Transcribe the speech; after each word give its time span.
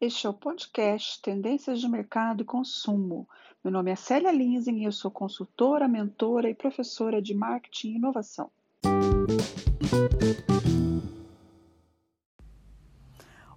Este 0.00 0.26
é 0.26 0.30
o 0.30 0.32
podcast 0.32 1.20
Tendências 1.20 1.78
de 1.78 1.86
Mercado 1.86 2.42
e 2.42 2.46
Consumo. 2.46 3.28
Meu 3.62 3.70
nome 3.70 3.90
é 3.90 3.96
Célia 3.96 4.32
Linsing 4.32 4.78
e 4.78 4.84
eu 4.84 4.92
sou 4.92 5.10
consultora, 5.10 5.86
mentora 5.86 6.48
e 6.48 6.54
professora 6.54 7.20
de 7.20 7.34
marketing 7.34 7.88
e 7.88 7.96
inovação. 7.96 8.50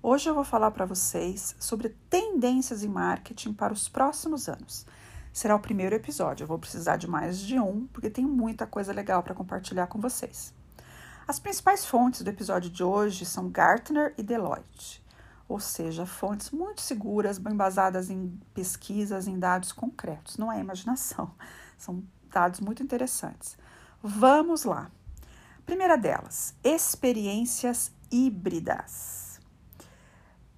Hoje 0.03 0.29
eu 0.29 0.35
vou 0.35 0.43
falar 0.43 0.71
para 0.71 0.85
vocês 0.85 1.55
sobre 1.61 1.95
tendências 2.09 2.83
em 2.83 2.89
marketing 2.89 3.53
para 3.53 3.71
os 3.71 3.87
próximos 3.87 4.49
anos. 4.49 4.85
Será 5.31 5.55
o 5.55 5.61
primeiro 5.61 5.95
episódio, 5.95 6.43
eu 6.43 6.47
vou 6.47 6.59
precisar 6.59 6.97
de 6.97 7.07
mais 7.07 7.39
de 7.39 7.57
um, 7.57 7.87
porque 7.87 8.09
tem 8.09 8.25
muita 8.25 8.67
coisa 8.67 8.91
legal 8.91 9.23
para 9.23 9.33
compartilhar 9.33 9.87
com 9.87 10.01
vocês. 10.01 10.53
As 11.27 11.39
principais 11.39 11.85
fontes 11.85 12.23
do 12.23 12.29
episódio 12.29 12.69
de 12.69 12.83
hoje 12.83 13.25
são 13.25 13.49
Gartner 13.49 14.13
e 14.17 14.23
Deloitte, 14.23 15.03
ou 15.47 15.59
seja, 15.59 16.05
fontes 16.05 16.49
muito 16.49 16.81
seguras, 16.81 17.37
bem 17.37 17.55
basadas 17.55 18.09
em 18.09 18.39
pesquisas, 18.53 19.27
em 19.27 19.37
dados 19.37 19.71
concretos, 19.71 20.37
não 20.37 20.51
é 20.51 20.59
imaginação, 20.59 21.31
são 21.77 22.03
dados 22.29 22.59
muito 22.59 22.81
interessantes. 22.81 23.57
Vamos 24.01 24.63
lá. 24.63 24.89
Primeira 25.65 25.95
delas, 25.95 26.55
experiências 26.63 27.91
híbridas. 28.11 29.39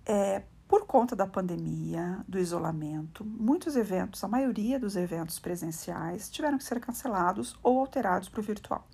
É, 0.06 0.44
por 0.68 0.86
conta 0.86 1.16
da 1.16 1.28
pandemia, 1.28 2.24
do 2.28 2.40
isolamento, 2.40 3.24
muitos 3.24 3.76
eventos, 3.76 4.24
a 4.24 4.28
maioria 4.28 4.80
dos 4.80 4.96
eventos 4.96 5.38
presenciais, 5.40 6.30
tiveram 6.30 6.58
que 6.58 6.64
ser 6.64 6.80
cancelados 6.80 7.56
ou 7.62 7.80
alterados 7.80 8.30
para 8.30 8.40
o 8.40 8.44
virtual. 8.44 8.88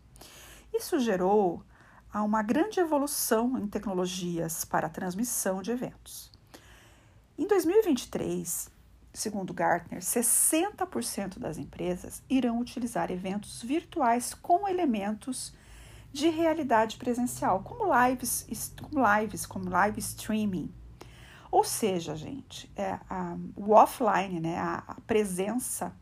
Isso 0.73 0.99
gerou 0.99 1.63
uma 2.13 2.41
grande 2.41 2.79
evolução 2.79 3.57
em 3.57 3.67
tecnologias 3.67 4.65
para 4.65 4.87
a 4.87 4.89
transmissão 4.89 5.61
de 5.61 5.71
eventos. 5.71 6.31
Em 7.37 7.47
2023, 7.47 8.69
segundo 9.13 9.53
Gartner, 9.53 10.01
60% 10.01 11.39
das 11.39 11.57
empresas 11.57 12.23
irão 12.29 12.59
utilizar 12.59 13.11
eventos 13.11 13.61
virtuais 13.61 14.33
com 14.33 14.67
elementos 14.67 15.53
de 16.11 16.29
realidade 16.29 16.97
presencial, 16.97 17.61
como 17.61 17.91
lives, 17.93 18.45
como 18.81 19.05
lives, 19.05 19.45
como 19.45 19.69
live 19.69 19.99
streaming, 19.99 20.73
ou 21.51 21.63
seja, 21.63 22.15
gente, 22.15 22.71
é, 22.75 22.99
a, 23.09 23.35
o 23.55 23.71
offline, 23.71 24.39
né, 24.39 24.57
a, 24.57 24.83
a 24.87 24.95
presença, 25.01 25.93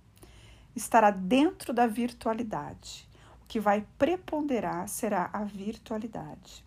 estará 0.75 1.09
dentro 1.09 1.73
da 1.73 1.88
virtualidade. 1.88 3.06
Que 3.48 3.59
vai 3.59 3.86
preponderar 3.98 4.88
será 4.88 5.30
a 5.31 5.44
virtualidade. 5.44 6.66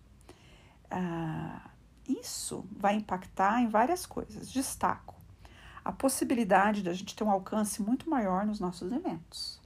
Ah, 0.89 1.69
isso 2.07 2.65
vai 2.71 2.95
impactar 2.95 3.61
em 3.61 3.67
várias 3.67 4.05
coisas. 4.05 4.51
Destaco 4.51 5.21
a 5.83 5.91
possibilidade 5.91 6.83
de 6.83 6.89
a 6.89 6.93
gente 6.93 7.15
ter 7.15 7.23
um 7.23 7.31
alcance 7.31 7.81
muito 7.81 8.09
maior 8.09 8.45
nos 8.45 8.59
nossos 8.59 8.91
eventos. 8.91 9.59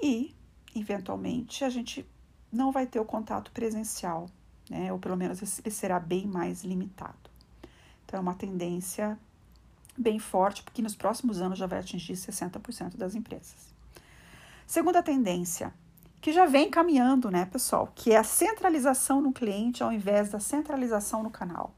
E, 0.00 0.34
eventualmente, 0.74 1.64
a 1.64 1.70
gente 1.70 2.06
não 2.52 2.70
vai 2.70 2.86
ter 2.86 3.00
o 3.00 3.04
contato 3.04 3.50
presencial, 3.52 4.28
né? 4.68 4.92
ou 4.92 4.98
pelo 4.98 5.16
menos 5.16 5.58
ele 5.58 5.70
será 5.70 5.98
bem 5.98 6.26
mais 6.26 6.62
limitado. 6.62 7.30
Então, 8.04 8.18
é 8.18 8.20
uma 8.20 8.34
tendência 8.34 9.18
bem 9.96 10.18
forte, 10.18 10.62
porque 10.62 10.82
nos 10.82 10.94
próximos 10.94 11.40
anos 11.40 11.58
já 11.58 11.66
vai 11.66 11.78
atingir 11.78 12.14
60% 12.14 12.96
das 12.96 13.14
empresas. 13.14 13.74
Segunda 14.66 15.02
tendência, 15.02 15.72
que 16.20 16.32
já 16.32 16.46
vem 16.46 16.70
caminhando, 16.70 17.30
né, 17.30 17.46
pessoal, 17.46 17.90
que 17.94 18.12
é 18.12 18.16
a 18.16 18.24
centralização 18.24 19.20
no 19.20 19.32
cliente 19.32 19.82
ao 19.82 19.90
invés 19.90 20.30
da 20.30 20.38
centralização 20.38 21.22
no 21.22 21.30
canal. 21.30 21.74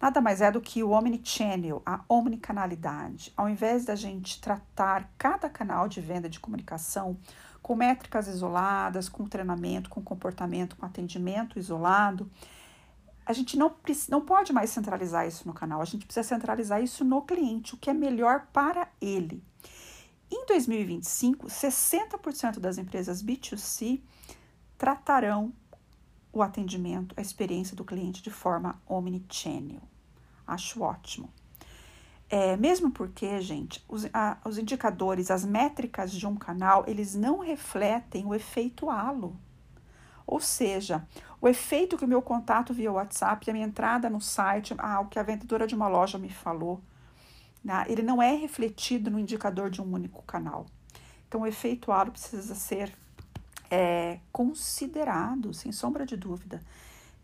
Nada 0.00 0.20
mais 0.20 0.40
é 0.40 0.50
do 0.50 0.60
que 0.60 0.82
o 0.82 0.90
omnichannel, 0.90 1.82
a 1.84 2.00
omnicanalidade. 2.08 3.32
Ao 3.36 3.48
invés 3.48 3.84
da 3.84 3.96
gente 3.96 4.40
tratar 4.40 5.10
cada 5.18 5.48
canal 5.48 5.88
de 5.88 6.00
venda 6.00 6.28
de 6.28 6.38
comunicação 6.38 7.16
com 7.60 7.74
métricas 7.74 8.28
isoladas, 8.28 9.08
com 9.08 9.26
treinamento, 9.26 9.90
com 9.90 10.00
comportamento, 10.00 10.76
com 10.76 10.86
atendimento 10.86 11.58
isolado, 11.58 12.30
a 13.26 13.32
gente 13.32 13.58
não, 13.58 13.74
não 14.08 14.20
pode 14.20 14.52
mais 14.52 14.70
centralizar 14.70 15.26
isso 15.26 15.46
no 15.46 15.52
canal, 15.52 15.82
a 15.82 15.84
gente 15.84 16.06
precisa 16.06 16.26
centralizar 16.26 16.82
isso 16.82 17.04
no 17.04 17.20
cliente, 17.22 17.74
o 17.74 17.76
que 17.76 17.90
é 17.90 17.92
melhor 17.92 18.46
para 18.52 18.88
ele. 19.00 19.42
Em 20.30 20.46
2025, 20.46 21.46
60% 21.46 22.58
das 22.58 22.78
empresas 22.78 23.22
B2C 23.22 24.00
tratarão 24.76 25.52
o 26.32 26.42
atendimento, 26.42 27.14
a 27.16 27.20
experiência 27.20 27.74
do 27.74 27.84
cliente 27.84 28.22
de 28.22 28.30
forma 28.30 28.80
omnichannel. 28.86 29.82
Acho 30.46 30.82
ótimo. 30.82 31.30
É, 32.30 32.56
mesmo 32.58 32.90
porque, 32.90 33.40
gente, 33.40 33.82
os, 33.88 34.06
a, 34.12 34.36
os 34.44 34.58
indicadores, 34.58 35.30
as 35.30 35.46
métricas 35.46 36.12
de 36.12 36.26
um 36.26 36.36
canal, 36.36 36.84
eles 36.86 37.14
não 37.14 37.38
refletem 37.38 38.26
o 38.26 38.34
efeito 38.34 38.90
halo. 38.90 39.34
Ou 40.26 40.38
seja, 40.38 41.06
o 41.40 41.48
efeito 41.48 41.96
que 41.96 42.04
o 42.04 42.08
meu 42.08 42.20
contato 42.20 42.74
via 42.74 42.92
WhatsApp, 42.92 43.48
a 43.48 43.52
minha 43.54 43.66
entrada 43.66 44.10
no 44.10 44.20
site, 44.20 44.74
ah, 44.76 45.00
o 45.00 45.06
que 45.06 45.18
a 45.18 45.22
vendedora 45.22 45.66
de 45.66 45.74
uma 45.74 45.88
loja 45.88 46.18
me 46.18 46.28
falou, 46.28 46.82
né, 47.62 47.84
ele 47.88 48.02
não 48.02 48.22
é 48.22 48.34
refletido 48.34 49.10
no 49.10 49.18
indicador 49.18 49.70
de 49.70 49.82
um 49.82 49.92
único 49.92 50.22
canal. 50.22 50.66
Então, 51.26 51.42
o 51.42 51.46
efeito 51.46 51.92
halo 51.92 52.10
precisa 52.10 52.54
ser 52.54 52.92
é, 53.70 54.18
considerado, 54.32 55.52
sem 55.52 55.72
sombra 55.72 56.06
de 56.06 56.16
dúvida. 56.16 56.62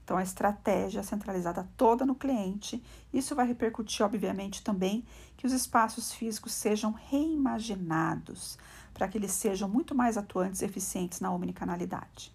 Então, 0.04 0.18
a 0.18 0.22
estratégia 0.22 1.02
centralizada 1.02 1.66
toda 1.76 2.04
no 2.04 2.14
cliente, 2.14 2.82
isso 3.12 3.34
vai 3.34 3.46
repercutir, 3.46 4.04
obviamente, 4.04 4.62
também 4.62 5.04
que 5.36 5.46
os 5.46 5.52
espaços 5.52 6.12
físicos 6.12 6.52
sejam 6.52 6.92
reimaginados 6.92 8.58
para 8.92 9.08
que 9.08 9.16
eles 9.16 9.32
sejam 9.32 9.68
muito 9.68 9.94
mais 9.94 10.18
atuantes 10.18 10.60
e 10.60 10.66
eficientes 10.66 11.20
na 11.20 11.32
omnicanalidade. 11.32 12.32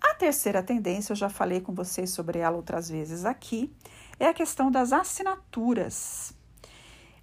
A 0.00 0.14
terceira 0.14 0.62
tendência, 0.62 1.12
eu 1.12 1.16
já 1.16 1.28
falei 1.28 1.60
com 1.60 1.74
vocês 1.74 2.10
sobre 2.10 2.38
ela 2.38 2.56
outras 2.56 2.88
vezes 2.88 3.24
aqui, 3.24 3.74
é 4.18 4.28
a 4.28 4.34
questão 4.34 4.70
das 4.70 4.92
assinaturas. 4.92 6.32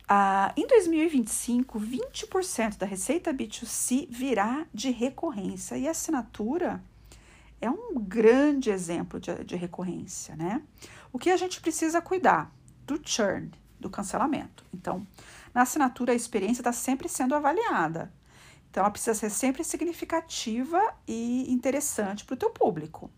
Ah, 0.07 0.53
em 0.55 0.67
2025, 0.67 1.79
20% 1.79 2.77
da 2.77 2.85
receita 2.85 3.33
B2C 3.33 4.07
virá 4.09 4.65
de 4.71 4.91
recorrência 4.91 5.77
e 5.77 5.87
a 5.87 5.91
assinatura 5.91 6.83
é 7.59 7.69
um 7.69 7.95
grande 7.95 8.69
exemplo 8.69 9.19
de, 9.19 9.43
de 9.43 9.55
recorrência, 9.55 10.35
né? 10.35 10.61
O 11.11 11.17
que 11.17 11.31
a 11.31 11.37
gente 11.37 11.59
precisa 11.59 12.01
cuidar? 12.01 12.53
Do 12.85 12.99
churn, 13.03 13.49
do 13.79 13.89
cancelamento. 13.89 14.63
Então, 14.71 15.07
na 15.53 15.63
assinatura, 15.63 16.11
a 16.11 16.15
experiência 16.15 16.61
está 16.61 16.71
sempre 16.71 17.09
sendo 17.09 17.33
avaliada. 17.33 18.13
Então, 18.69 18.83
ela 18.83 18.91
precisa 18.91 19.15
ser 19.15 19.31
sempre 19.31 19.63
significativa 19.63 20.79
e 21.07 21.51
interessante 21.51 22.25
para 22.25 22.35
o 22.35 22.37
teu 22.37 22.51
público. 22.51 23.09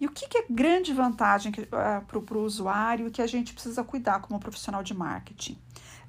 E 0.00 0.06
o 0.06 0.10
que, 0.10 0.28
que 0.28 0.38
é 0.38 0.44
grande 0.48 0.92
vantagem 0.92 1.50
uh, 1.50 1.66
ah, 1.72 2.02
para 2.06 2.38
o 2.38 2.42
usuário 2.42 3.10
que 3.10 3.20
a 3.20 3.26
gente 3.26 3.52
precisa 3.52 3.82
cuidar 3.82 4.20
como 4.20 4.38
profissional 4.38 4.82
de 4.82 4.94
marketing? 4.94 5.58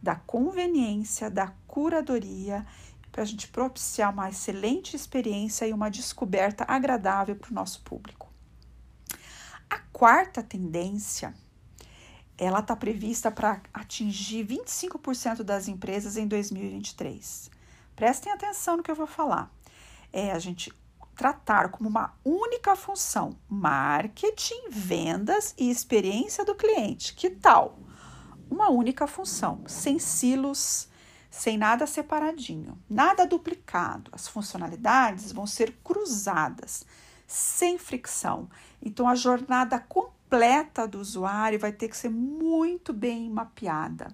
Da 0.02 0.16
conveniência, 0.16 1.30
da 1.30 1.48
curadoria, 1.68 2.66
para 3.12 3.24
a 3.24 3.26
gente 3.26 3.48
propiciar 3.48 4.14
uma 4.14 4.30
excelente 4.30 4.96
experiência 4.96 5.68
e 5.68 5.74
uma 5.74 5.90
descoberta 5.90 6.66
agradável 6.68 7.36
para 7.36 7.52
o 7.52 7.54
nosso 7.54 7.82
público. 7.82 8.32
A 9.70 9.80
quarta 9.92 10.42
tendência, 10.42 11.34
ela 12.38 12.60
está 12.60 12.76
prevista 12.76 13.30
para 13.30 13.62
atingir 13.74 14.46
25% 14.46 15.44
das 15.44 15.68
empresas 15.68 16.18
em 16.18 16.28
2023. 16.28 17.52
Prestem 17.96 18.32
atenção 18.32 18.78
no 18.78 18.84
que 18.84 18.90
eu 18.90 18.96
vou 18.96 19.08
falar. 19.08 19.54
É 20.12 20.32
a 20.32 20.40
gente 20.40 20.74
tratar 21.16 21.70
como 21.70 21.90
uma 21.90 22.18
única 22.24 22.78
função 22.78 23.38
marketing, 23.50 24.70
vendas 24.70 25.54
e 25.58 25.70
experiência 25.70 26.46
do 26.46 26.56
cliente. 26.56 27.14
Que 27.14 27.30
tal? 27.30 27.78
Uma 28.50 28.70
única 28.70 29.06
função, 29.08 29.64
sem 29.68 30.00
silos, 30.00 30.88
sem 31.30 31.58
nada 31.58 31.86
separadinho, 31.86 32.78
nada 32.90 33.26
duplicado. 33.26 34.10
As 34.12 34.28
funcionalidades 34.28 35.32
vão 35.32 35.46
ser 35.46 35.78
cruzadas, 35.84 36.86
sem 37.28 37.78
fricção. 37.78 38.50
Então 38.82 39.08
a 39.08 39.16
jornada 39.16 39.80
completa 39.80 40.88
do 40.88 41.00
usuário 41.00 41.60
vai 41.60 41.72
ter 41.72 41.90
que 41.90 41.98
ser 41.98 42.10
muito 42.10 42.92
bem 42.92 43.30
mapeada 43.30 44.14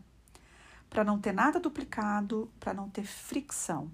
para 0.89 1.03
não 1.03 1.19
ter 1.19 1.33
nada 1.33 1.59
duplicado, 1.59 2.49
para 2.59 2.73
não 2.73 2.89
ter 2.89 3.03
fricção. 3.03 3.91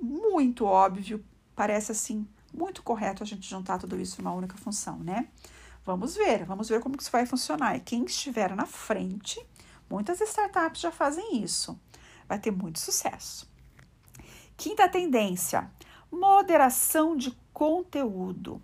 Muito 0.00 0.66
óbvio, 0.66 1.24
parece 1.54 1.92
assim, 1.92 2.26
muito 2.52 2.82
correto 2.82 3.22
a 3.22 3.26
gente 3.26 3.48
juntar 3.48 3.78
tudo 3.78 3.98
isso 3.98 4.20
numa 4.22 4.34
única 4.34 4.56
função, 4.56 4.98
né? 4.98 5.28
Vamos 5.84 6.14
ver, 6.14 6.44
vamos 6.44 6.68
ver 6.68 6.80
como 6.80 6.96
isso 7.00 7.10
vai 7.10 7.24
funcionar. 7.24 7.76
E 7.76 7.80
quem 7.80 8.04
estiver 8.04 8.54
na 8.54 8.66
frente, 8.66 9.40
muitas 9.88 10.20
startups 10.20 10.80
já 10.80 10.90
fazem 10.90 11.42
isso. 11.42 11.78
Vai 12.28 12.38
ter 12.38 12.50
muito 12.50 12.78
sucesso. 12.78 13.48
Quinta 14.56 14.88
tendência: 14.88 15.70
moderação 16.10 17.16
de 17.16 17.36
conteúdo. 17.52 18.60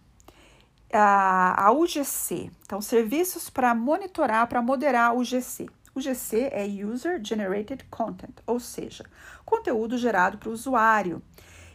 a, 0.93 1.67
a 1.67 1.73
UGC. 1.73 2.51
Então, 2.63 2.81
serviços 2.81 3.49
para 3.49 3.75
monitorar, 3.75 4.47
para 4.47 4.61
moderar 4.61 5.15
o 5.15 5.21
UGC. 5.21 5.69
O 5.95 6.01
GC 6.01 6.49
é 6.53 6.65
User 6.65 7.23
Generated 7.23 7.85
Content, 7.91 8.35
ou 8.47 8.59
seja, 8.59 9.05
conteúdo 9.45 9.99
gerado 9.99 10.39
para 10.39 10.49
o 10.49 10.53
usuário. 10.53 11.23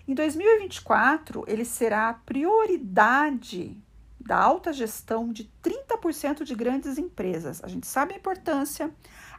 Em 0.07 0.15
2024, 0.15 1.44
ele 1.47 1.63
será 1.63 2.13
prioridade 2.25 3.77
da 4.19 4.38
alta 4.38 4.73
gestão 4.73 5.31
de 5.31 5.49
30% 5.63 6.44
de 6.44 6.55
grandes 6.55 6.97
empresas. 6.97 7.63
A 7.63 7.67
gente 7.67 7.85
sabe 7.85 8.13
a 8.13 8.17
importância, 8.17 8.91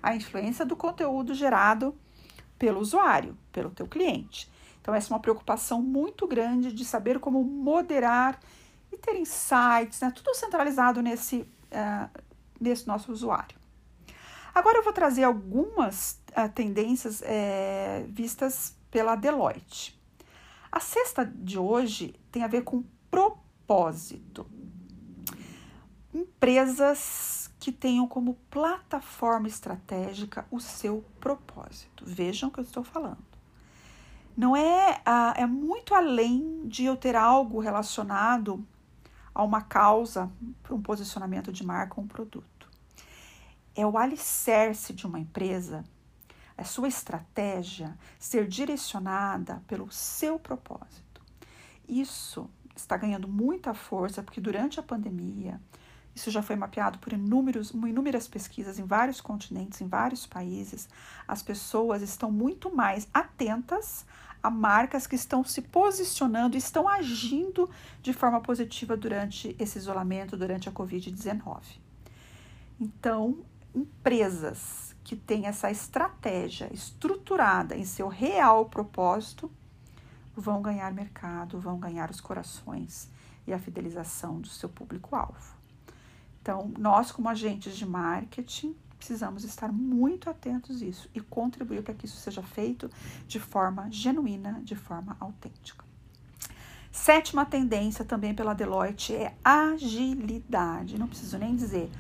a 0.02 0.14
influência 0.14 0.64
do 0.64 0.76
conteúdo 0.76 1.34
gerado 1.34 1.94
pelo 2.58 2.80
usuário, 2.80 3.36
pelo 3.52 3.70
teu 3.70 3.86
cliente. 3.86 4.50
Então, 4.80 4.94
essa 4.94 5.12
é 5.12 5.14
uma 5.14 5.20
preocupação 5.20 5.82
muito 5.82 6.26
grande 6.26 6.72
de 6.72 6.84
saber 6.84 7.18
como 7.18 7.42
moderar 7.44 8.38
e 8.90 8.96
ter 8.96 9.16
insights, 9.16 10.00
né? 10.00 10.10
tudo 10.14 10.34
centralizado 10.34 11.02
nesse, 11.02 11.40
uh, 11.40 12.22
nesse 12.58 12.86
nosso 12.86 13.12
usuário. 13.12 13.58
Agora 14.54 14.78
eu 14.78 14.82
vou 14.82 14.92
trazer 14.92 15.24
algumas 15.24 16.20
uh, 16.30 16.48
tendências 16.52 17.22
é, 17.22 18.06
vistas 18.08 18.76
pela 18.90 19.14
Deloitte. 19.14 19.98
A 20.72 20.80
sexta 20.80 21.24
de 21.24 21.58
hoje 21.58 22.14
tem 22.32 22.42
a 22.42 22.48
ver 22.48 22.62
com 22.62 22.82
propósito. 23.10 24.46
Empresas 26.19 27.50
que 27.61 27.70
tenham 27.70 28.06
como 28.06 28.35
plataforma 28.50 29.49
estratégica 29.49 30.47
o 30.50 30.61
seu 30.61 31.05
propósito. 31.20 32.05
Vejam 32.06 32.49
o 32.49 32.53
que 32.53 32.61
eu 32.61 32.65
estou 32.65 32.85
falando. 32.85 33.19
Não 34.37 34.56
é, 34.56 35.00
é 35.37 35.47
muito 35.47 35.94
além 35.94 36.67
de 36.67 36.85
eu 36.85 36.97
ter 36.97 37.17
algo 37.17 37.59
relacionado 37.59 38.65
a 39.35 39.43
uma 39.43 39.62
causa, 39.62 40.31
para 40.62 40.75
um 40.75 40.82
posicionamento 40.82 41.53
de 41.53 41.65
marca 41.65 41.94
ou 41.97 42.05
um 42.05 42.09
produto 42.09 42.59
é 43.79 43.87
o 43.87 43.97
alicerce 43.97 44.93
de 44.93 45.06
uma 45.06 45.20
empresa, 45.20 45.85
a 46.56 46.65
sua 46.65 46.88
estratégia 46.88 47.97
ser 48.19 48.49
direcionada 48.49 49.62
pelo 49.69 49.88
seu 49.93 50.37
propósito. 50.37 51.23
Isso 51.88 52.50
está 52.75 52.97
ganhando 52.97 53.29
muita 53.29 53.73
força 53.75 54.20
porque 54.20 54.41
durante 54.41 54.81
a 54.81 54.82
pandemia, 54.82 55.61
isso 56.19 56.31
já 56.31 56.43
foi 56.43 56.56
mapeado 56.56 56.99
por 56.99 57.12
inúmeros, 57.12 57.70
inúmeras 57.70 58.26
pesquisas 58.26 58.79
em 58.79 58.85
vários 58.85 59.20
continentes, 59.20 59.81
em 59.81 59.87
vários 59.87 60.26
países. 60.26 60.88
As 61.26 61.43
pessoas 61.43 62.03
estão 62.03 62.31
muito 62.31 62.75
mais 62.75 63.09
atentas 63.15 64.05
a 64.43 64.50
marcas 64.50 65.06
que 65.06 65.17
estão 65.17 65.44
se 65.44 65.62
posicionando, 65.62 66.56
estão 66.56 66.88
agindo 66.88 67.70
de 68.03 68.12
forma 68.12 68.41
positiva 68.41 68.97
durante 68.97 69.55
esse 69.59 69.79
isolamento, 69.79 70.37
durante 70.37 70.69
a 70.69 70.73
Covid-19. 70.73 71.62
Então, 72.81 73.38
empresas 73.75 74.94
que 75.05 75.17
têm 75.17 75.47
essa 75.47 75.70
estratégia 75.70 76.69
estruturada 76.73 77.76
em 77.76 77.85
seu 77.85 78.09
real 78.09 78.67
propósito 78.67 79.50
vão 80.37 80.62
ganhar 80.62 80.93
mercado, 80.93 81.61
vão 81.61 81.79
ganhar 81.79 82.11
os 82.11 82.20
corações 82.20 83.09
e 83.47 83.53
a 83.53 83.59
fidelização 83.59 84.41
do 84.41 84.49
seu 84.49 84.69
público-alvo. 84.69 85.59
Então, 86.48 86.72
nós, 86.78 87.12
como 87.12 87.28
agentes 87.28 87.76
de 87.76 87.84
marketing, 87.84 88.74
precisamos 88.96 89.44
estar 89.44 89.70
muito 89.70 90.30
atentos 90.30 90.80
a 90.80 90.86
isso 90.86 91.10
e 91.14 91.20
contribuir 91.20 91.82
para 91.82 91.92
que 91.92 92.06
isso 92.06 92.16
seja 92.16 92.42
feito 92.42 92.90
de 93.26 93.38
forma 93.38 93.86
genuína, 93.90 94.58
de 94.64 94.74
forma 94.74 95.14
autêntica. 95.20 95.84
Sétima 96.90 97.44
tendência 97.44 98.02
também 98.02 98.34
pela 98.34 98.54
Deloitte 98.54 99.14
é 99.14 99.34
agilidade. 99.44 100.98
Não 100.98 101.06
preciso 101.06 101.36
nem 101.36 101.54
dizer 101.54 101.90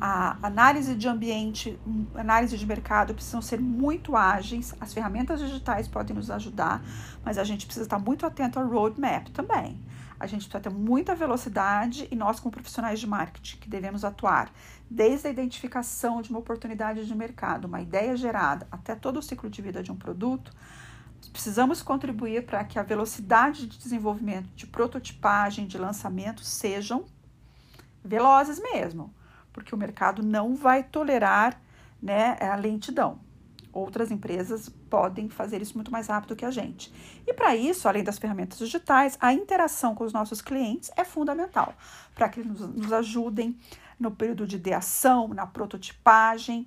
a 0.00 0.36
análise 0.40 0.94
de 0.94 1.08
ambiente, 1.08 1.78
análise 2.14 2.56
de 2.56 2.64
mercado 2.64 3.12
precisam 3.12 3.42
ser 3.42 3.60
muito 3.60 4.16
ágeis. 4.16 4.72
As 4.80 4.94
ferramentas 4.94 5.40
digitais 5.40 5.88
podem 5.88 6.14
nos 6.14 6.30
ajudar, 6.30 6.80
mas 7.24 7.36
a 7.36 7.44
gente 7.44 7.66
precisa 7.66 7.86
estar 7.86 7.98
muito 7.98 8.24
atento 8.24 8.60
ao 8.60 8.68
roadmap 8.68 9.28
também. 9.30 9.78
A 10.20 10.26
gente 10.26 10.42
precisa 10.42 10.60
ter 10.60 10.70
muita 10.70 11.14
velocidade 11.14 12.06
e 12.10 12.14
nós, 12.14 12.38
como 12.38 12.52
profissionais 12.52 13.00
de 13.00 13.06
marketing, 13.06 13.56
que 13.56 13.68
devemos 13.68 14.04
atuar 14.04 14.52
desde 14.88 15.26
a 15.26 15.30
identificação 15.30 16.20
de 16.20 16.30
uma 16.30 16.38
oportunidade 16.38 17.06
de 17.06 17.14
mercado, 17.14 17.64
uma 17.64 17.80
ideia 17.80 18.16
gerada, 18.16 18.68
até 18.70 18.94
todo 18.94 19.18
o 19.18 19.22
ciclo 19.22 19.48
de 19.48 19.62
vida 19.62 19.82
de 19.82 19.90
um 19.90 19.96
produto, 19.96 20.52
precisamos 21.32 21.82
contribuir 21.82 22.44
para 22.44 22.62
que 22.64 22.78
a 22.78 22.82
velocidade 22.82 23.66
de 23.66 23.78
desenvolvimento, 23.78 24.48
de 24.54 24.66
prototipagem, 24.66 25.66
de 25.66 25.78
lançamento 25.78 26.44
sejam 26.44 27.06
velozes 28.04 28.60
mesmo 28.60 29.14
porque 29.52 29.74
o 29.74 29.78
mercado 29.78 30.22
não 30.22 30.54
vai 30.54 30.82
tolerar 30.82 31.60
né, 32.02 32.36
a 32.40 32.54
lentidão. 32.56 33.20
Outras 33.72 34.10
empresas 34.10 34.70
podem 34.90 35.28
fazer 35.28 35.62
isso 35.62 35.74
muito 35.74 35.90
mais 35.90 36.08
rápido 36.08 36.34
que 36.36 36.44
a 36.44 36.50
gente. 36.50 36.92
E 37.26 37.32
para 37.32 37.54
isso, 37.54 37.88
além 37.88 38.02
das 38.02 38.18
ferramentas 38.18 38.58
digitais, 38.58 39.16
a 39.20 39.32
interação 39.32 39.94
com 39.94 40.04
os 40.04 40.12
nossos 40.12 40.42
clientes 40.42 40.90
é 40.96 41.04
fundamental 41.04 41.72
para 42.14 42.28
que 42.28 42.40
eles 42.40 42.60
nos 42.60 42.92
ajudem 42.92 43.56
no 43.98 44.10
período 44.10 44.46
de 44.46 44.56
ideação, 44.56 45.28
na 45.28 45.46
prototipagem, 45.46 46.66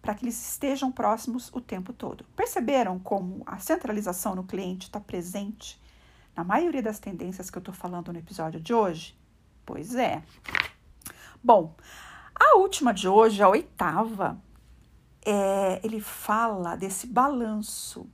para 0.00 0.14
que 0.14 0.24
eles 0.24 0.50
estejam 0.50 0.92
próximos 0.92 1.50
o 1.52 1.60
tempo 1.60 1.92
todo. 1.92 2.24
Perceberam 2.36 2.98
como 2.98 3.42
a 3.46 3.58
centralização 3.58 4.34
no 4.34 4.44
cliente 4.44 4.86
está 4.86 5.00
presente 5.00 5.82
na 6.36 6.44
maioria 6.44 6.82
das 6.82 6.98
tendências 6.98 7.50
que 7.50 7.56
eu 7.56 7.60
estou 7.60 7.74
falando 7.74 8.12
no 8.12 8.18
episódio 8.18 8.60
de 8.60 8.74
hoje? 8.74 9.16
Pois 9.64 9.94
é. 9.94 10.22
Bom, 11.42 11.74
a 12.34 12.56
última 12.56 12.92
de 12.92 13.08
hoje, 13.08 13.42
a 13.42 13.48
oitava, 13.48 14.38
é, 15.24 15.80
ele 15.82 16.00
fala 16.00 16.76
desse 16.76 17.06
balanço, 17.06 18.06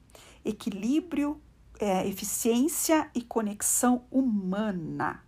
equilíbrio, 0.44 1.40
é, 1.78 2.06
eficiência 2.06 3.10
e 3.14 3.22
conexão 3.22 4.04
humana. 4.10 5.24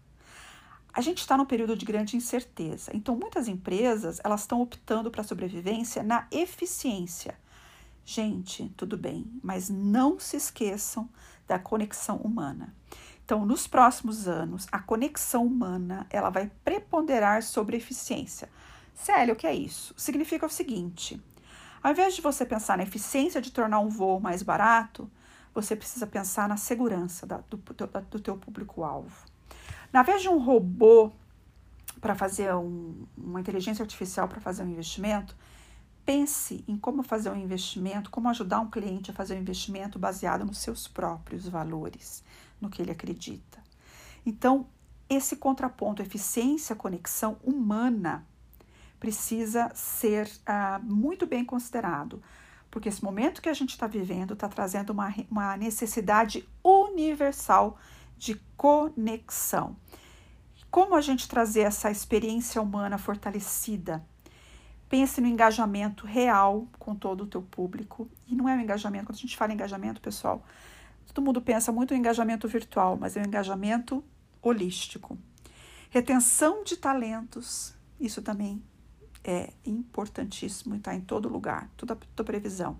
A 0.92 1.00
gente 1.00 1.18
está 1.18 1.36
num 1.36 1.46
período 1.46 1.74
de 1.74 1.86
grande 1.86 2.16
incerteza, 2.16 2.90
então 2.94 3.16
muitas 3.16 3.48
empresas 3.48 4.20
elas 4.22 4.42
estão 4.42 4.60
optando 4.60 5.10
para 5.10 5.22
sobrevivência 5.22 6.02
na 6.02 6.26
eficiência. 6.30 7.38
Gente, 8.04 8.68
tudo 8.76 8.96
bem, 8.96 9.24
mas 9.42 9.70
não 9.70 10.18
se 10.18 10.36
esqueçam 10.36 11.08
da 11.46 11.58
conexão 11.58 12.16
humana. 12.16 12.74
Então, 13.24 13.46
nos 13.46 13.66
próximos 13.66 14.28
anos, 14.28 14.66
a 14.70 14.80
conexão 14.80 15.46
humana 15.46 16.06
ela 16.10 16.28
vai 16.28 16.50
preponderar 16.64 17.42
sobre 17.42 17.76
eficiência. 17.76 18.50
Célia, 18.94 19.32
o 19.32 19.36
que 19.36 19.46
é 19.46 19.54
isso? 19.54 19.94
Significa 19.96 20.44
o 20.44 20.50
seguinte: 20.50 21.18
ao 21.82 21.92
invés 21.92 22.14
de 22.14 22.22
você 22.22 22.44
pensar 22.46 22.76
na 22.76 22.82
eficiência 22.82 23.40
de 23.40 23.50
tornar 23.50 23.80
um 23.80 23.88
voo 23.88 24.20
mais 24.20 24.42
barato, 24.42 25.10
você 25.54 25.76
precisa 25.76 26.06
pensar 26.06 26.48
na 26.48 26.56
segurança 26.56 27.26
da, 27.26 27.38
do, 27.50 27.56
do 28.10 28.20
teu 28.20 28.36
público-alvo. 28.36 29.26
Na 29.92 30.02
vez 30.02 30.22
de 30.22 30.28
um 30.28 30.38
robô 30.38 31.12
para 32.00 32.14
fazer 32.14 32.54
um, 32.54 33.06
uma 33.16 33.40
inteligência 33.40 33.82
artificial 33.82 34.26
para 34.26 34.40
fazer 34.40 34.62
um 34.62 34.70
investimento, 34.70 35.36
pense 36.04 36.64
em 36.66 36.76
como 36.76 37.02
fazer 37.02 37.30
um 37.30 37.36
investimento, 37.36 38.10
como 38.10 38.28
ajudar 38.28 38.60
um 38.60 38.70
cliente 38.70 39.10
a 39.10 39.14
fazer 39.14 39.34
um 39.34 39.40
investimento 39.40 39.98
baseado 39.98 40.44
nos 40.44 40.58
seus 40.58 40.88
próprios 40.88 41.46
valores, 41.46 42.24
no 42.60 42.70
que 42.70 42.80
ele 42.80 42.90
acredita. 42.90 43.62
Então, 44.24 44.66
esse 45.08 45.36
contraponto 45.36 46.00
eficiência, 46.00 46.74
conexão 46.74 47.36
humana 47.44 48.26
precisa 49.02 49.68
ser 49.74 50.30
uh, 50.46 50.80
muito 50.80 51.26
bem 51.26 51.44
considerado, 51.44 52.22
porque 52.70 52.88
esse 52.88 53.02
momento 53.02 53.42
que 53.42 53.48
a 53.48 53.52
gente 53.52 53.70
está 53.70 53.88
vivendo 53.88 54.34
está 54.34 54.48
trazendo 54.48 54.90
uma, 54.90 55.12
uma 55.28 55.56
necessidade 55.56 56.48
universal 56.62 57.76
de 58.16 58.40
conexão. 58.56 59.76
Como 60.70 60.94
a 60.94 61.00
gente 61.00 61.26
trazer 61.26 61.62
essa 61.62 61.90
experiência 61.90 62.62
humana 62.62 62.96
fortalecida? 62.96 64.06
Pense 64.88 65.20
no 65.20 65.26
engajamento 65.26 66.06
real 66.06 66.68
com 66.78 66.94
todo 66.94 67.24
o 67.24 67.26
teu 67.26 67.42
público. 67.42 68.08
E 68.28 68.36
não 68.36 68.48
é 68.48 68.54
um 68.54 68.60
engajamento, 68.60 69.06
quando 69.06 69.16
a 69.16 69.20
gente 69.20 69.36
fala 69.36 69.50
em 69.50 69.54
engajamento, 69.56 70.00
pessoal, 70.00 70.46
todo 71.12 71.24
mundo 71.24 71.42
pensa 71.42 71.72
muito 71.72 71.92
em 71.92 71.98
engajamento 71.98 72.46
virtual, 72.46 72.96
mas 72.96 73.16
é 73.16 73.20
um 73.20 73.26
engajamento 73.26 74.04
holístico. 74.40 75.18
Retenção 75.90 76.62
de 76.62 76.76
talentos, 76.76 77.74
isso 77.98 78.22
também 78.22 78.62
é 79.24 79.52
importantíssimo 79.64 80.74
e 80.74 80.78
está 80.78 80.94
em 80.94 81.00
todo 81.00 81.28
lugar, 81.28 81.68
toda, 81.76 81.96
toda 81.96 82.26
previsão. 82.26 82.76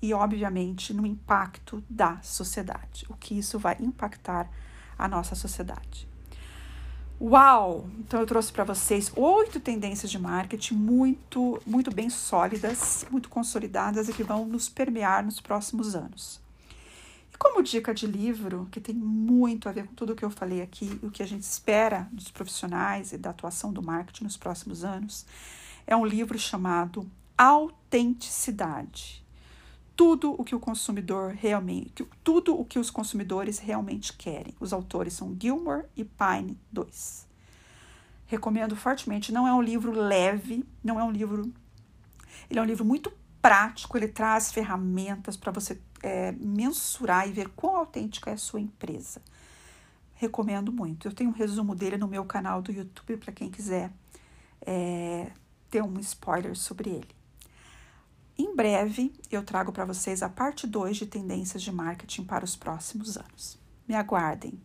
E, 0.00 0.12
obviamente, 0.12 0.92
no 0.92 1.06
impacto 1.06 1.82
da 1.88 2.20
sociedade, 2.22 3.06
o 3.08 3.14
que 3.14 3.38
isso 3.38 3.58
vai 3.58 3.76
impactar 3.80 4.50
a 4.98 5.08
nossa 5.08 5.34
sociedade. 5.34 6.08
Uau! 7.18 7.88
Então 7.98 8.20
eu 8.20 8.26
trouxe 8.26 8.52
para 8.52 8.62
vocês 8.62 9.10
oito 9.16 9.58
tendências 9.58 10.10
de 10.10 10.18
marketing 10.18 10.74
muito, 10.74 11.60
muito 11.66 11.90
bem 11.90 12.10
sólidas, 12.10 13.06
muito 13.10 13.30
consolidadas 13.30 14.10
e 14.10 14.12
que 14.12 14.22
vão 14.22 14.44
nos 14.44 14.68
permear 14.68 15.24
nos 15.24 15.40
próximos 15.40 15.94
anos. 15.94 16.38
E 17.32 17.38
como 17.38 17.62
dica 17.62 17.94
de 17.94 18.06
livro, 18.06 18.68
que 18.70 18.80
tem 18.80 18.94
muito 18.94 19.66
a 19.66 19.72
ver 19.72 19.86
com 19.86 19.94
tudo 19.94 20.12
o 20.12 20.16
que 20.16 20.26
eu 20.26 20.30
falei 20.30 20.60
aqui, 20.60 21.00
o 21.02 21.10
que 21.10 21.22
a 21.22 21.26
gente 21.26 21.42
espera 21.42 22.06
dos 22.12 22.30
profissionais 22.30 23.12
e 23.12 23.18
da 23.18 23.30
atuação 23.30 23.72
do 23.72 23.82
marketing 23.82 24.24
nos 24.24 24.36
próximos 24.36 24.84
anos, 24.84 25.24
é 25.86 25.94
um 25.94 26.04
livro 26.04 26.38
chamado 26.38 27.08
Autenticidade. 27.38 29.24
Tudo 29.94 30.34
o 30.38 30.44
que 30.44 30.54
o 30.54 30.60
consumidor 30.60 31.32
realmente, 31.32 32.06
tudo 32.22 32.58
o 32.58 32.64
que 32.64 32.78
os 32.78 32.90
consumidores 32.90 33.58
realmente 33.58 34.12
querem. 34.12 34.54
Os 34.60 34.72
autores 34.72 35.14
são 35.14 35.34
Gilmore 35.40 35.86
e 35.96 36.04
Pine 36.04 36.58
2. 36.70 37.26
Recomendo 38.26 38.76
fortemente. 38.76 39.32
Não 39.32 39.46
é 39.46 39.54
um 39.54 39.62
livro 39.62 39.92
leve, 39.92 40.64
não 40.82 41.00
é 41.00 41.04
um 41.04 41.10
livro. 41.10 41.50
Ele 42.50 42.58
é 42.58 42.62
um 42.62 42.66
livro 42.66 42.84
muito 42.84 43.10
prático, 43.40 43.96
ele 43.96 44.08
traz 44.08 44.52
ferramentas 44.52 45.36
para 45.36 45.52
você 45.52 45.80
é, 46.02 46.32
mensurar 46.32 47.28
e 47.28 47.32
ver 47.32 47.48
quão 47.50 47.76
autêntica 47.76 48.30
é 48.30 48.34
a 48.34 48.38
sua 48.38 48.60
empresa. 48.60 49.22
Recomendo 50.14 50.72
muito. 50.72 51.08
Eu 51.08 51.12
tenho 51.12 51.30
um 51.30 51.32
resumo 51.32 51.74
dele 51.74 51.96
no 51.96 52.08
meu 52.08 52.24
canal 52.24 52.60
do 52.60 52.72
YouTube 52.72 53.16
para 53.18 53.32
quem 53.32 53.50
quiser 53.50 53.90
é, 54.66 55.30
um 55.82 55.98
spoiler 56.00 56.56
sobre 56.56 56.90
ele. 56.90 57.16
Em 58.38 58.54
breve 58.54 59.12
eu 59.30 59.42
trago 59.42 59.72
para 59.72 59.84
vocês 59.84 60.22
a 60.22 60.28
parte 60.28 60.66
2 60.66 60.96
de 60.96 61.06
tendências 61.06 61.62
de 61.62 61.72
marketing 61.72 62.24
para 62.24 62.44
os 62.44 62.54
próximos 62.54 63.16
anos. 63.16 63.58
Me 63.88 63.94
aguardem! 63.94 64.60